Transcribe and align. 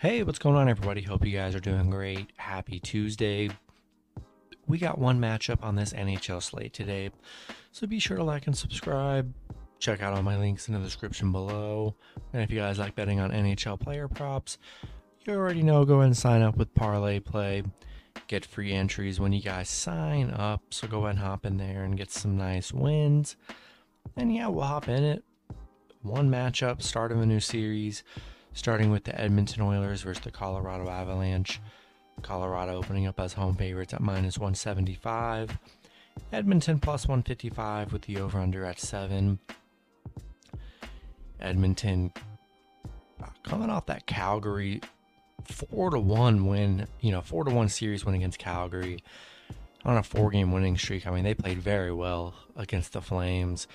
Hey, 0.00 0.22
what's 0.22 0.38
going 0.38 0.56
on, 0.56 0.66
everybody? 0.66 1.02
Hope 1.02 1.26
you 1.26 1.36
guys 1.36 1.54
are 1.54 1.60
doing 1.60 1.90
great. 1.90 2.30
Happy 2.36 2.80
Tuesday. 2.80 3.50
We 4.66 4.78
got 4.78 4.98
one 4.98 5.20
matchup 5.20 5.62
on 5.62 5.74
this 5.76 5.92
NHL 5.92 6.42
slate 6.42 6.72
today, 6.72 7.10
so 7.70 7.86
be 7.86 7.98
sure 7.98 8.16
to 8.16 8.24
like 8.24 8.46
and 8.46 8.56
subscribe. 8.56 9.30
Check 9.78 10.00
out 10.00 10.14
all 10.14 10.22
my 10.22 10.38
links 10.38 10.68
in 10.68 10.72
the 10.72 10.80
description 10.80 11.32
below. 11.32 11.94
And 12.32 12.42
if 12.42 12.50
you 12.50 12.58
guys 12.58 12.78
like 12.78 12.94
betting 12.94 13.20
on 13.20 13.30
NHL 13.30 13.78
player 13.78 14.08
props, 14.08 14.56
you 15.26 15.34
already 15.34 15.62
know 15.62 15.84
go 15.84 16.00
and 16.00 16.16
sign 16.16 16.40
up 16.40 16.56
with 16.56 16.74
Parlay 16.74 17.20
Play. 17.20 17.62
Get 18.26 18.46
free 18.46 18.72
entries 18.72 19.20
when 19.20 19.34
you 19.34 19.42
guys 19.42 19.68
sign 19.68 20.30
up, 20.30 20.62
so 20.70 20.88
go 20.88 21.00
ahead 21.00 21.16
and 21.16 21.18
hop 21.18 21.44
in 21.44 21.58
there 21.58 21.84
and 21.84 21.98
get 21.98 22.10
some 22.10 22.38
nice 22.38 22.72
wins. 22.72 23.36
And 24.16 24.34
yeah, 24.34 24.46
we'll 24.46 24.64
hop 24.64 24.88
in 24.88 25.04
it. 25.04 25.22
One 26.00 26.30
matchup, 26.30 26.80
start 26.80 27.12
of 27.12 27.20
a 27.20 27.26
new 27.26 27.40
series 27.40 28.02
starting 28.52 28.90
with 28.90 29.04
the 29.04 29.18
Edmonton 29.20 29.62
Oilers 29.62 30.02
versus 30.02 30.22
the 30.22 30.30
Colorado 30.30 30.88
Avalanche. 30.88 31.60
Colorado 32.22 32.76
opening 32.76 33.06
up 33.06 33.18
as 33.18 33.32
home 33.32 33.54
favorites 33.54 33.94
at 33.94 34.00
minus 34.00 34.38
175. 34.38 35.58
Edmonton 36.32 36.78
plus 36.78 37.06
155 37.06 37.92
with 37.92 38.02
the 38.02 38.18
over 38.18 38.38
under 38.38 38.64
at 38.64 38.78
7. 38.78 39.38
Edmonton 41.40 42.12
uh, 43.22 43.26
coming 43.42 43.70
off 43.70 43.86
that 43.86 44.06
Calgary 44.06 44.80
4 45.44 45.90
to 45.90 45.98
1 45.98 46.46
win, 46.46 46.86
you 47.00 47.10
know, 47.10 47.22
4 47.22 47.44
to 47.44 47.50
1 47.50 47.68
series 47.68 48.04
win 48.04 48.14
against 48.14 48.38
Calgary 48.38 49.02
on 49.84 49.96
a 49.96 50.02
four 50.02 50.30
game 50.30 50.52
winning 50.52 50.76
streak. 50.76 51.06
I 51.06 51.10
mean, 51.10 51.24
they 51.24 51.34
played 51.34 51.58
very 51.58 51.92
well 51.92 52.34
against 52.56 52.92
the 52.92 53.00
Flames. 53.00 53.66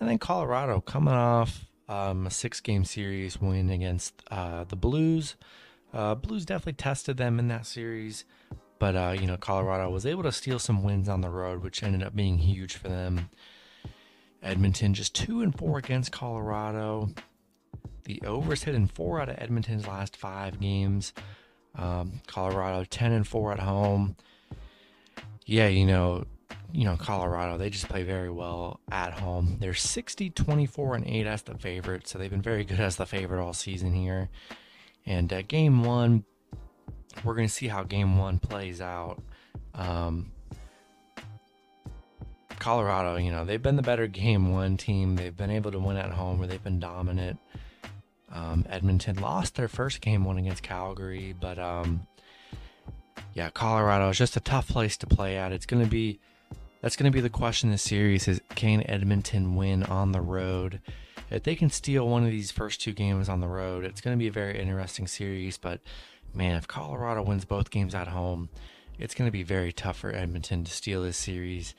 And 0.00 0.08
then 0.08 0.18
Colorado 0.18 0.80
coming 0.80 1.14
off 1.14 1.64
um, 1.88 2.26
a 2.26 2.30
six 2.30 2.60
game 2.60 2.84
series 2.84 3.40
win 3.40 3.70
against 3.70 4.22
uh, 4.30 4.64
the 4.64 4.76
Blues. 4.76 5.36
Uh, 5.92 6.14
Blues 6.14 6.44
definitely 6.44 6.74
tested 6.74 7.16
them 7.16 7.38
in 7.38 7.48
that 7.48 7.66
series, 7.66 8.24
but 8.78 8.94
uh, 8.94 9.14
you 9.18 9.26
know 9.26 9.36
Colorado 9.36 9.88
was 9.90 10.04
able 10.04 10.22
to 10.24 10.32
steal 10.32 10.58
some 10.58 10.82
wins 10.82 11.08
on 11.08 11.22
the 11.22 11.30
road, 11.30 11.62
which 11.62 11.82
ended 11.82 12.02
up 12.02 12.14
being 12.14 12.38
huge 12.38 12.76
for 12.76 12.88
them. 12.88 13.30
Edmonton 14.42 14.94
just 14.94 15.14
two 15.14 15.40
and 15.40 15.56
four 15.56 15.78
against 15.78 16.12
Colorado. 16.12 17.10
The 18.04 18.22
overs 18.24 18.62
hit 18.62 18.74
in 18.74 18.86
four 18.86 19.20
out 19.20 19.28
of 19.28 19.36
Edmonton's 19.38 19.86
last 19.86 20.16
five 20.16 20.60
games. 20.60 21.12
Um, 21.74 22.20
Colorado 22.26 22.84
ten 22.84 23.12
and 23.12 23.26
four 23.26 23.52
at 23.52 23.60
home. 23.60 24.16
Yeah, 25.46 25.68
you 25.68 25.86
know 25.86 26.24
you 26.72 26.84
know, 26.84 26.96
Colorado, 26.96 27.56
they 27.56 27.70
just 27.70 27.88
play 27.88 28.02
very 28.02 28.30
well 28.30 28.80
at 28.90 29.14
home. 29.14 29.56
They're 29.58 29.74
60, 29.74 30.30
24, 30.30 30.96
and 30.96 31.06
8 31.06 31.26
as 31.26 31.42
the 31.42 31.54
favorite, 31.56 32.06
so 32.06 32.18
they've 32.18 32.30
been 32.30 32.42
very 32.42 32.64
good 32.64 32.80
as 32.80 32.96
the 32.96 33.06
favorite 33.06 33.42
all 33.42 33.54
season 33.54 33.94
here. 33.94 34.28
And 35.06 35.32
uh, 35.32 35.42
game 35.42 35.82
one, 35.82 36.24
we're 37.24 37.34
going 37.34 37.48
to 37.48 37.52
see 37.52 37.68
how 37.68 37.84
game 37.84 38.18
one 38.18 38.38
plays 38.38 38.80
out. 38.80 39.22
Um, 39.74 40.32
Colorado, 42.58 43.16
you 43.16 43.30
know, 43.30 43.44
they've 43.44 43.62
been 43.62 43.76
the 43.76 43.82
better 43.82 44.06
game 44.06 44.52
one 44.52 44.76
team. 44.76 45.16
They've 45.16 45.36
been 45.36 45.50
able 45.50 45.70
to 45.70 45.78
win 45.78 45.96
at 45.96 46.10
home 46.10 46.38
where 46.38 46.48
they've 46.48 46.62
been 46.62 46.80
dominant. 46.80 47.38
Um, 48.30 48.66
Edmonton 48.68 49.16
lost 49.20 49.54
their 49.54 49.68
first 49.68 50.02
game 50.02 50.24
one 50.24 50.36
against 50.36 50.62
Calgary, 50.62 51.34
but 51.40 51.58
um, 51.58 52.06
yeah, 53.32 53.48
Colorado 53.50 54.10
is 54.10 54.18
just 54.18 54.36
a 54.36 54.40
tough 54.40 54.68
place 54.68 54.98
to 54.98 55.06
play 55.06 55.38
at. 55.38 55.52
It's 55.52 55.64
going 55.64 55.82
to 55.82 55.88
be 55.88 56.20
that's 56.80 56.96
going 56.96 57.10
to 57.10 57.16
be 57.16 57.20
the 57.20 57.28
question 57.28 57.70
this 57.70 57.82
series 57.82 58.28
is 58.28 58.40
can 58.54 58.88
Edmonton 58.88 59.56
win 59.56 59.82
on 59.82 60.12
the 60.12 60.20
road? 60.20 60.80
If 61.30 61.42
they 61.42 61.56
can 61.56 61.70
steal 61.70 62.08
one 62.08 62.24
of 62.24 62.30
these 62.30 62.50
first 62.50 62.80
two 62.80 62.92
games 62.92 63.28
on 63.28 63.40
the 63.40 63.48
road, 63.48 63.84
it's 63.84 64.00
going 64.00 64.16
to 64.16 64.18
be 64.18 64.28
a 64.28 64.32
very 64.32 64.58
interesting 64.58 65.06
series. 65.06 65.58
But 65.58 65.80
man, 66.32 66.56
if 66.56 66.68
Colorado 66.68 67.22
wins 67.22 67.44
both 67.44 67.70
games 67.70 67.94
at 67.94 68.08
home, 68.08 68.48
it's 68.98 69.14
going 69.14 69.28
to 69.28 69.32
be 69.32 69.42
very 69.42 69.72
tough 69.72 69.98
for 69.98 70.14
Edmonton 70.14 70.64
to 70.64 70.70
steal 70.70 71.02
this 71.02 71.16
series. 71.16 71.74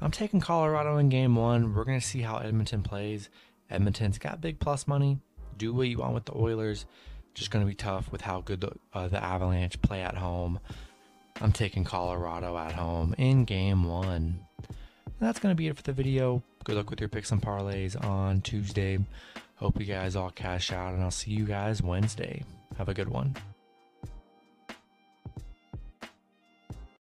I'm 0.00 0.10
taking 0.10 0.40
Colorado 0.40 0.96
in 0.96 1.08
game 1.10 1.36
one. 1.36 1.74
We're 1.74 1.84
going 1.84 2.00
to 2.00 2.06
see 2.06 2.22
how 2.22 2.38
Edmonton 2.38 2.82
plays. 2.82 3.28
Edmonton's 3.68 4.18
got 4.18 4.40
big 4.40 4.58
plus 4.58 4.88
money. 4.88 5.18
Do 5.58 5.74
what 5.74 5.88
you 5.88 5.98
want 5.98 6.14
with 6.14 6.24
the 6.24 6.36
Oilers. 6.36 6.86
Just 7.34 7.50
going 7.50 7.64
to 7.64 7.68
be 7.68 7.74
tough 7.74 8.10
with 8.10 8.22
how 8.22 8.40
good 8.40 8.62
the, 8.62 8.72
uh, 8.94 9.08
the 9.08 9.22
Avalanche 9.22 9.80
play 9.82 10.02
at 10.02 10.16
home. 10.16 10.58
I'm 11.40 11.52
taking 11.52 11.84
Colorado 11.84 12.56
at 12.58 12.72
home 12.72 13.14
in 13.16 13.44
game 13.44 13.84
one. 13.84 14.40
And 14.68 15.28
that's 15.28 15.38
going 15.38 15.52
to 15.52 15.56
be 15.56 15.68
it 15.68 15.76
for 15.76 15.82
the 15.82 15.92
video. 15.92 16.42
Good 16.64 16.76
luck 16.76 16.90
with 16.90 17.00
your 17.00 17.08
picks 17.08 17.32
and 17.32 17.40
parlays 17.40 18.02
on 18.04 18.42
Tuesday. 18.42 18.98
Hope 19.56 19.80
you 19.80 19.86
guys 19.86 20.16
all 20.16 20.30
cash 20.30 20.72
out, 20.72 20.94
and 20.94 21.02
I'll 21.02 21.10
see 21.10 21.30
you 21.30 21.44
guys 21.44 21.82
Wednesday. 21.82 22.44
Have 22.76 22.88
a 22.88 22.94
good 22.94 23.08
one. 23.08 23.36